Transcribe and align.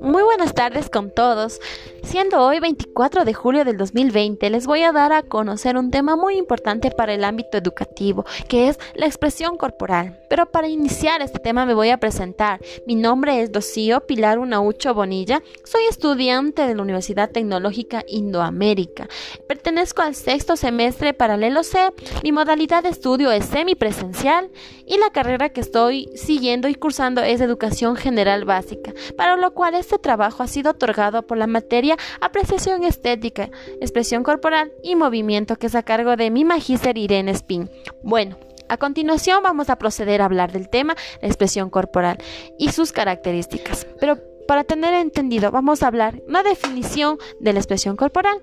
Muy 0.00 0.22
buenas 0.22 0.54
tardes 0.54 0.88
con 0.88 1.10
todos. 1.10 1.60
Siendo 2.06 2.40
hoy 2.40 2.60
24 2.60 3.24
de 3.24 3.34
julio 3.34 3.64
del 3.64 3.76
2020, 3.76 4.48
les 4.48 4.64
voy 4.68 4.84
a 4.84 4.92
dar 4.92 5.12
a 5.12 5.22
conocer 5.22 5.76
un 5.76 5.90
tema 5.90 6.14
muy 6.14 6.36
importante 6.36 6.92
para 6.92 7.12
el 7.12 7.24
ámbito 7.24 7.58
educativo, 7.58 8.24
que 8.48 8.68
es 8.68 8.78
la 8.94 9.06
expresión 9.06 9.56
corporal. 9.56 10.20
Pero 10.30 10.46
para 10.46 10.68
iniciar 10.68 11.20
este 11.20 11.40
tema 11.40 11.66
me 11.66 11.74
voy 11.74 11.90
a 11.90 11.98
presentar. 11.98 12.60
Mi 12.86 12.94
nombre 12.94 13.42
es 13.42 13.50
Docío 13.50 14.06
Pilar 14.06 14.38
Unaucho 14.38 14.94
Bonilla. 14.94 15.42
Soy 15.64 15.82
estudiante 15.90 16.68
de 16.68 16.76
la 16.76 16.82
Universidad 16.82 17.32
Tecnológica 17.32 18.04
Indoamérica. 18.06 19.08
Pertenezco 19.48 20.02
al 20.02 20.14
sexto 20.14 20.54
semestre 20.54 21.12
paralelo 21.12 21.64
C. 21.64 21.90
Mi 22.22 22.30
modalidad 22.30 22.84
de 22.84 22.90
estudio 22.90 23.32
es 23.32 23.46
semipresencial 23.46 24.48
y 24.86 24.96
la 24.98 25.10
carrera 25.10 25.48
que 25.48 25.60
estoy 25.60 26.08
siguiendo 26.14 26.68
y 26.68 26.76
cursando 26.76 27.22
es 27.22 27.40
Educación 27.40 27.96
General 27.96 28.44
Básica, 28.44 28.92
para 29.16 29.36
lo 29.36 29.52
cual 29.54 29.74
este 29.74 29.98
trabajo 29.98 30.44
ha 30.44 30.46
sido 30.46 30.70
otorgado 30.70 31.26
por 31.26 31.36
la 31.36 31.48
materia 31.48 31.95
Apreciación 32.20 32.84
Estética, 32.84 33.50
Expresión 33.80 34.22
Corporal 34.22 34.72
y 34.82 34.96
Movimiento 34.96 35.56
que 35.56 35.66
es 35.66 35.74
a 35.74 35.82
cargo 35.82 36.16
de 36.16 36.30
mi 36.30 36.44
magíster 36.44 36.98
Irene 36.98 37.32
Spin. 37.32 37.70
Bueno, 38.02 38.38
a 38.68 38.78
continuación 38.78 39.42
vamos 39.42 39.70
a 39.70 39.76
proceder 39.76 40.20
a 40.20 40.24
hablar 40.24 40.52
del 40.52 40.68
tema 40.68 40.96
la 41.20 41.28
expresión 41.28 41.70
corporal 41.70 42.18
y 42.58 42.70
sus 42.70 42.92
características. 42.92 43.86
Pero 44.00 44.18
para 44.46 44.64
tener 44.64 44.94
entendido, 44.94 45.50
vamos 45.50 45.82
a 45.82 45.88
hablar 45.88 46.22
una 46.28 46.42
definición 46.42 47.18
de 47.40 47.52
la 47.52 47.58
expresión 47.58 47.96
corporal. 47.96 48.40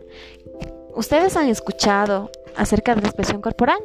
¿Ustedes 0.95 1.35
han 1.38 1.48
escuchado 1.49 2.29
acerca 2.55 2.95
de 2.95 3.01
la 3.01 3.07
expresión 3.07 3.41
corporal? 3.41 3.79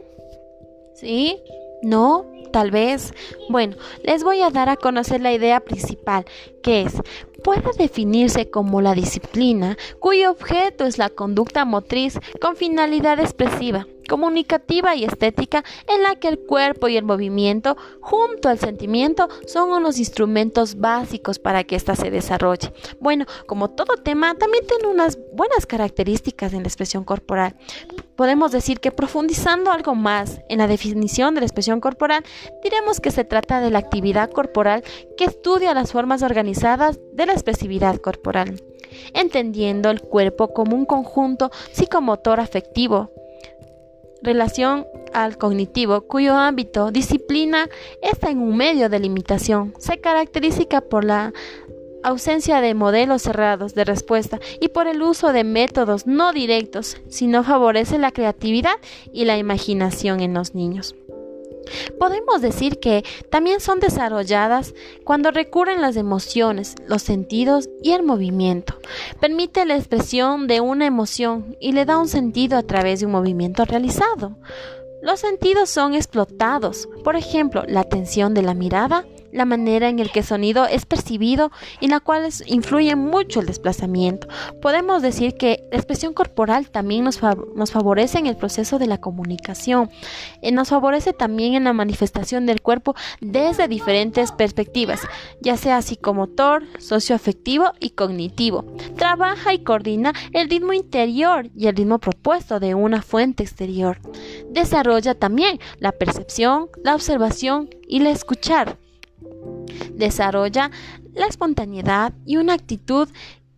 ¿Sí? 0.94 1.42
¿No? 1.82 2.26
Tal 2.52 2.70
vez. 2.70 3.14
Bueno, 3.48 3.76
les 4.02 4.24
voy 4.24 4.42
a 4.42 4.50
dar 4.50 4.68
a 4.68 4.76
conocer 4.76 5.20
la 5.20 5.32
idea 5.32 5.60
principal, 5.60 6.24
que 6.62 6.82
es, 6.82 6.94
puede 7.42 7.70
definirse 7.78 8.50
como 8.50 8.80
la 8.80 8.94
disciplina 8.94 9.76
cuyo 9.98 10.30
objeto 10.30 10.84
es 10.84 10.98
la 10.98 11.10
conducta 11.10 11.64
motriz 11.64 12.18
con 12.40 12.56
finalidad 12.56 13.20
expresiva 13.20 13.86
comunicativa 14.08 14.96
y 14.96 15.04
estética 15.04 15.64
en 15.86 16.02
la 16.02 16.16
que 16.16 16.26
el 16.26 16.40
cuerpo 16.40 16.88
y 16.88 16.96
el 16.96 17.04
movimiento, 17.04 17.76
junto 18.00 18.48
al 18.48 18.58
sentimiento, 18.58 19.28
son 19.46 19.70
unos 19.70 19.98
instrumentos 19.98 20.76
básicos 20.76 21.38
para 21.38 21.62
que 21.62 21.76
ésta 21.76 21.94
se 21.94 22.10
desarrolle. 22.10 22.72
Bueno, 22.98 23.26
como 23.46 23.70
todo 23.70 23.96
tema, 23.96 24.34
también 24.34 24.66
tiene 24.66 24.88
unas 24.88 25.18
buenas 25.32 25.66
características 25.66 26.52
en 26.52 26.62
la 26.62 26.68
expresión 26.68 27.04
corporal. 27.04 27.54
Podemos 28.16 28.50
decir 28.50 28.80
que 28.80 28.90
profundizando 28.90 29.70
algo 29.70 29.94
más 29.94 30.40
en 30.48 30.58
la 30.58 30.66
definición 30.66 31.34
de 31.34 31.42
la 31.42 31.46
expresión 31.46 31.80
corporal, 31.80 32.24
diremos 32.64 32.98
que 32.98 33.12
se 33.12 33.24
trata 33.24 33.60
de 33.60 33.70
la 33.70 33.78
actividad 33.78 34.30
corporal 34.30 34.82
que 35.16 35.24
estudia 35.24 35.74
las 35.74 35.92
formas 35.92 36.22
organizadas 36.22 36.98
de 37.12 37.26
la 37.26 37.34
expresividad 37.34 37.96
corporal 37.98 38.60
entendiendo 39.14 39.90
el 39.90 40.00
cuerpo 40.00 40.52
como 40.52 40.76
un 40.76 40.86
conjunto 40.86 41.50
psicomotor 41.72 42.40
afectivo, 42.40 43.10
relación 44.22 44.86
al 45.12 45.38
cognitivo, 45.38 46.02
cuyo 46.02 46.34
ámbito, 46.34 46.90
disciplina, 46.90 47.68
está 48.02 48.30
en 48.30 48.38
un 48.38 48.56
medio 48.56 48.88
de 48.88 49.00
limitación. 49.00 49.74
Se 49.78 49.98
caracteriza 49.98 50.80
por 50.80 51.04
la 51.04 51.32
ausencia 52.02 52.60
de 52.60 52.74
modelos 52.74 53.22
cerrados 53.22 53.74
de 53.74 53.84
respuesta 53.84 54.38
y 54.60 54.68
por 54.68 54.86
el 54.86 55.02
uso 55.02 55.32
de 55.32 55.44
métodos 55.44 56.06
no 56.06 56.32
directos, 56.32 56.96
sino 57.08 57.44
favorece 57.44 57.98
la 57.98 58.12
creatividad 58.12 58.76
y 59.12 59.24
la 59.24 59.36
imaginación 59.36 60.20
en 60.20 60.34
los 60.34 60.54
niños. 60.54 60.94
Podemos 61.98 62.40
decir 62.40 62.78
que 62.80 63.04
también 63.30 63.60
son 63.60 63.80
desarrolladas 63.80 64.74
cuando 65.04 65.30
recurren 65.30 65.80
las 65.80 65.96
emociones, 65.96 66.74
los 66.86 67.02
sentidos 67.02 67.68
y 67.82 67.92
el 67.92 68.02
movimiento. 68.02 68.74
Permite 69.20 69.64
la 69.64 69.76
expresión 69.76 70.46
de 70.46 70.60
una 70.60 70.86
emoción 70.86 71.56
y 71.60 71.72
le 71.72 71.84
da 71.84 71.98
un 71.98 72.08
sentido 72.08 72.58
a 72.58 72.62
través 72.62 73.00
de 73.00 73.06
un 73.06 73.12
movimiento 73.12 73.64
realizado. 73.64 74.36
Los 75.00 75.20
sentidos 75.20 75.70
son 75.70 75.94
explotados, 75.94 76.88
por 77.04 77.14
ejemplo, 77.14 77.62
la 77.68 77.80
atención 77.80 78.34
de 78.34 78.42
la 78.42 78.54
mirada, 78.54 79.04
la 79.32 79.44
manera 79.44 79.88
en 79.88 79.98
el 79.98 80.10
que 80.10 80.20
el 80.20 80.24
sonido 80.24 80.66
es 80.66 80.86
percibido 80.86 81.50
y 81.80 81.86
en 81.86 81.90
la 81.92 82.00
cual 82.00 82.28
influye 82.46 82.96
mucho 82.96 83.40
el 83.40 83.46
desplazamiento. 83.46 84.26
Podemos 84.60 85.02
decir 85.02 85.34
que 85.34 85.64
la 85.70 85.78
expresión 85.78 86.14
corporal 86.14 86.70
también 86.70 87.04
nos, 87.04 87.18
favorece 87.18 88.18
en 88.18 88.26
el 88.26 88.36
proceso 88.36 88.78
de 88.78 88.86
la 88.86 88.98
comunicación, 88.98 89.90
eh, 90.42 90.50
nos 90.50 90.70
favorece 90.70 91.12
también 91.12 91.54
en 91.54 91.64
la 91.64 91.72
manifestación 91.72 92.46
del 92.46 92.60
cuerpo 92.60 92.94
desde 93.20 93.68
diferentes 93.68 94.32
perspectivas, 94.32 95.00
ya 95.40 95.56
sea 95.56 95.82
psicomotor, 95.82 96.64
socioafectivo 96.78 97.72
y 97.80 97.90
cognitivo. 97.90 98.64
Trabaja 98.96 99.54
y 99.54 99.62
coordina 99.62 100.12
el 100.32 100.48
ritmo 100.48 100.72
interior 100.72 101.50
y 101.54 101.66
el 101.66 101.76
ritmo 101.76 101.98
propuesto 101.98 102.60
de 102.60 102.74
una 102.74 103.02
fuente 103.02 103.42
exterior. 103.42 104.00
Desarrolla 104.50 105.14
también 105.14 105.58
la 105.78 105.92
percepción, 105.92 106.68
la 106.82 106.94
observación 106.94 107.70
y 107.86 108.00
la 108.00 108.10
escuchar. 108.10 108.78
Desarrolla 109.92 110.70
la 111.14 111.26
espontaneidad 111.26 112.12
y 112.24 112.36
una 112.36 112.54
actitud 112.54 113.08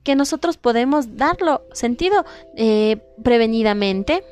que 0.03 0.17
nosotros 0.17 0.57
podemos 0.57 1.17
darlo 1.17 1.63
sentido 1.73 2.25
eh, 2.57 2.99
prevenidamente 3.23 4.25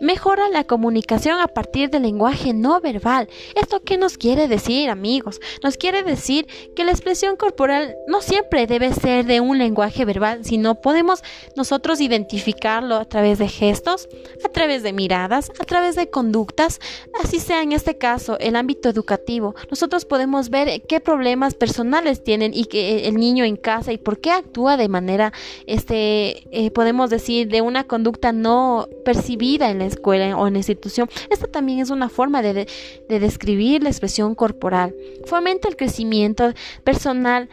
Mejora 0.00 0.48
la 0.48 0.64
comunicación 0.64 1.40
a 1.40 1.48
partir 1.48 1.90
del 1.90 2.02
lenguaje 2.02 2.52
no 2.52 2.80
verbal. 2.80 3.28
¿Esto 3.54 3.80
qué 3.82 3.98
nos 3.98 4.16
quiere 4.16 4.48
decir, 4.48 4.90
amigos? 4.90 5.40
Nos 5.62 5.76
quiere 5.76 6.02
decir 6.02 6.46
que 6.74 6.84
la 6.84 6.92
expresión 6.92 7.36
corporal 7.36 7.96
no 8.06 8.20
siempre 8.22 8.66
debe 8.66 8.92
ser 8.92 9.26
de 9.26 9.40
un 9.40 9.58
lenguaje 9.58 10.04
verbal, 10.04 10.44
sino 10.44 10.80
podemos 10.80 11.22
nosotros 11.56 12.00
identificarlo 12.00 12.96
a 12.96 13.04
través 13.04 13.38
de 13.38 13.48
gestos, 13.48 14.08
a 14.44 14.48
través 14.48 14.82
de 14.82 14.92
miradas, 14.92 15.50
a 15.60 15.64
través 15.64 15.96
de 15.96 16.10
conductas, 16.10 16.80
así 17.22 17.38
sea 17.38 17.62
en 17.62 17.72
este 17.72 17.98
caso 17.98 18.38
el 18.38 18.56
ámbito 18.56 18.88
educativo. 18.88 19.54
Nosotros 19.70 20.04
podemos 20.04 20.50
ver 20.50 20.82
qué 20.82 21.00
problemas 21.00 21.54
personales 21.54 22.24
tienen 22.24 22.52
y 22.54 22.64
que 22.64 23.08
el 23.08 23.16
niño 23.16 23.44
en 23.44 23.56
casa 23.56 23.92
y 23.92 23.98
por 23.98 24.20
qué 24.20 24.30
actúa 24.30 24.76
de 24.76 24.88
manera, 24.88 25.32
este, 25.66 26.44
eh, 26.50 26.70
podemos 26.70 27.10
decir, 27.10 27.48
de 27.48 27.60
una 27.60 27.84
conducta 27.84 28.32
no 28.32 28.88
percibida 29.04 29.59
en 29.68 29.80
la 29.80 29.86
escuela 29.86 30.36
o 30.36 30.46
en 30.46 30.54
la 30.54 30.60
institución. 30.60 31.08
Esta 31.30 31.46
también 31.48 31.80
es 31.80 31.90
una 31.90 32.08
forma 32.08 32.40
de, 32.42 32.66
describir 33.08 33.82
la 33.82 33.90
expresión 33.90 34.34
corporal. 34.34 34.94
Fomenta 35.26 35.68
el 35.68 35.76
crecimiento 35.76 36.52
personal 36.84 37.48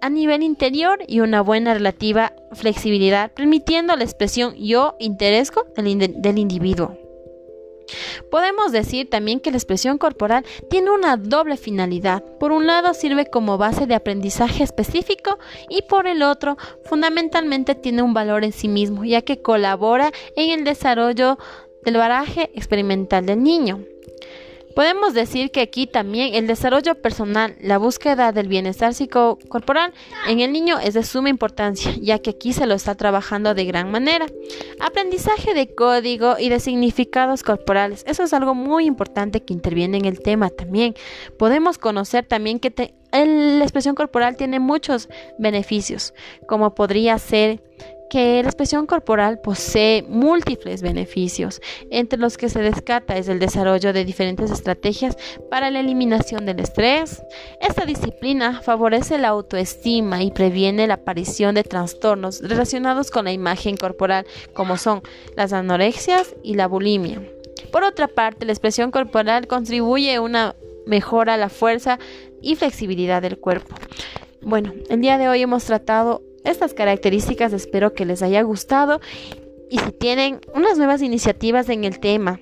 a 0.00 0.08
nivel 0.08 0.42
interior 0.42 1.00
y 1.06 1.20
una 1.20 1.42
buena 1.42 1.74
relativa 1.74 2.32
flexibilidad, 2.52 3.32
permitiendo 3.32 3.96
la 3.96 4.04
expresión 4.04 4.54
yo 4.54 4.96
interesco 4.98 5.66
del 5.76 6.38
individuo. 6.38 6.99
Podemos 8.30 8.72
decir 8.72 9.10
también 9.10 9.40
que 9.40 9.50
la 9.50 9.56
expresión 9.56 9.98
corporal 9.98 10.44
tiene 10.68 10.90
una 10.90 11.16
doble 11.16 11.56
finalidad. 11.56 12.22
Por 12.38 12.52
un 12.52 12.66
lado 12.66 12.94
sirve 12.94 13.26
como 13.26 13.58
base 13.58 13.86
de 13.86 13.94
aprendizaje 13.94 14.62
específico 14.62 15.38
y 15.68 15.82
por 15.82 16.06
el 16.06 16.22
otro 16.22 16.56
fundamentalmente 16.84 17.74
tiene 17.74 18.02
un 18.02 18.14
valor 18.14 18.44
en 18.44 18.52
sí 18.52 18.68
mismo, 18.68 19.04
ya 19.04 19.22
que 19.22 19.42
colabora 19.42 20.12
en 20.36 20.50
el 20.50 20.64
desarrollo 20.64 21.38
del 21.84 21.96
baraje 21.96 22.50
experimental 22.54 23.26
del 23.26 23.42
niño. 23.42 23.80
Podemos 24.74 25.14
decir 25.14 25.50
que 25.50 25.60
aquí 25.60 25.86
también 25.86 26.34
el 26.34 26.46
desarrollo 26.46 26.94
personal, 26.94 27.56
la 27.60 27.78
búsqueda 27.78 28.32
del 28.32 28.48
bienestar 28.48 28.94
psicocorporal 28.94 29.92
en 30.28 30.40
el 30.40 30.52
niño 30.52 30.78
es 30.78 30.94
de 30.94 31.02
suma 31.02 31.28
importancia, 31.28 31.92
ya 32.00 32.20
que 32.20 32.30
aquí 32.30 32.52
se 32.52 32.66
lo 32.66 32.74
está 32.74 32.94
trabajando 32.94 33.54
de 33.54 33.64
gran 33.64 33.90
manera. 33.90 34.26
Aprendizaje 34.80 35.54
de 35.54 35.74
código 35.74 36.36
y 36.38 36.48
de 36.48 36.60
significados 36.60 37.42
corporales, 37.42 38.04
eso 38.06 38.22
es 38.22 38.32
algo 38.32 38.54
muy 38.54 38.86
importante 38.86 39.42
que 39.42 39.52
interviene 39.52 39.98
en 39.98 40.04
el 40.04 40.20
tema 40.20 40.50
también. 40.50 40.94
Podemos 41.38 41.78
conocer 41.78 42.24
también 42.26 42.60
que 42.60 42.94
la 43.12 43.64
expresión 43.64 43.94
corporal 43.96 44.36
tiene 44.36 44.60
muchos 44.60 45.08
beneficios, 45.38 46.14
como 46.46 46.74
podría 46.74 47.18
ser 47.18 47.60
que 48.10 48.42
la 48.42 48.48
expresión 48.48 48.86
corporal 48.86 49.40
posee 49.40 50.02
múltiples 50.02 50.82
beneficios, 50.82 51.62
entre 51.90 52.18
los 52.18 52.36
que 52.36 52.50
se 52.50 52.60
descata 52.60 53.16
es 53.16 53.28
el 53.28 53.38
desarrollo 53.38 53.92
de 53.92 54.04
diferentes 54.04 54.50
estrategias 54.50 55.16
para 55.48 55.70
la 55.70 55.80
eliminación 55.80 56.44
del 56.44 56.60
estrés. 56.60 57.22
Esta 57.60 57.86
disciplina 57.86 58.60
favorece 58.62 59.16
la 59.16 59.28
autoestima 59.28 60.22
y 60.22 60.32
previene 60.32 60.88
la 60.88 60.94
aparición 60.94 61.54
de 61.54 61.62
trastornos 61.62 62.40
relacionados 62.42 63.10
con 63.10 63.24
la 63.24 63.32
imagen 63.32 63.76
corporal, 63.76 64.26
como 64.52 64.76
son 64.76 65.02
las 65.36 65.52
anorexias 65.52 66.34
y 66.42 66.54
la 66.54 66.66
bulimia. 66.66 67.22
Por 67.70 67.84
otra 67.84 68.08
parte, 68.08 68.44
la 68.44 68.52
expresión 68.52 68.90
corporal 68.90 69.46
contribuye 69.46 70.16
a 70.16 70.20
una 70.20 70.56
mejora 70.84 71.36
la 71.36 71.48
fuerza 71.48 72.00
y 72.42 72.56
flexibilidad 72.56 73.22
del 73.22 73.38
cuerpo. 73.38 73.76
Bueno, 74.42 74.72
el 74.88 75.00
día 75.00 75.16
de 75.16 75.28
hoy 75.28 75.42
hemos 75.42 75.64
tratado 75.64 76.22
estas 76.44 76.74
características 76.74 77.52
espero 77.52 77.94
que 77.94 78.04
les 78.04 78.22
haya 78.22 78.42
gustado 78.42 79.00
y 79.70 79.78
si 79.78 79.92
tienen 79.92 80.40
unas 80.54 80.78
nuevas 80.78 81.02
iniciativas 81.02 81.68
en 81.68 81.84
el 81.84 82.00
tema 82.00 82.40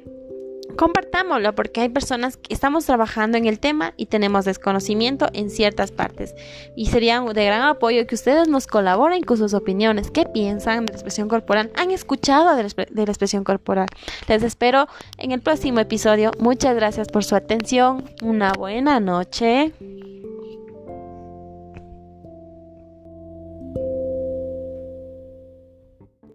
compartámoslo 0.78 1.54
porque 1.54 1.80
hay 1.80 1.88
personas 1.88 2.36
que 2.36 2.54
estamos 2.54 2.86
trabajando 2.86 3.36
en 3.36 3.46
el 3.46 3.58
tema 3.58 3.94
y 3.96 4.06
tenemos 4.06 4.44
desconocimiento 4.44 5.28
en 5.32 5.50
ciertas 5.50 5.90
partes. 5.90 6.34
Y 6.76 6.86
sería 6.86 7.20
de 7.20 7.44
gran 7.44 7.62
apoyo 7.62 8.06
que 8.06 8.14
ustedes 8.14 8.48
nos 8.48 8.66
colaboren 8.66 9.24
con 9.24 9.36
sus 9.36 9.54
opiniones. 9.54 10.10
¿Qué 10.10 10.24
piensan 10.24 10.86
de 10.86 10.92
la 10.92 10.96
expresión 10.96 11.28
corporal? 11.28 11.70
¿Han 11.74 11.90
escuchado 11.90 12.54
de 12.54 12.62
la, 12.62 13.02
expresión 13.02 13.44
corporal? 13.44 13.88
Les 14.28 14.42
espero 14.42 14.86
en 15.18 15.32
el 15.32 15.40
próximo 15.40 15.80
episodio. 15.80 16.30
Muchas 16.38 16.76
gracias 16.76 17.08
por 17.08 17.24
su 17.24 17.34
atención. 17.34 18.04
Una 18.22 18.52
buena 18.52 19.00
noche. 19.00 19.72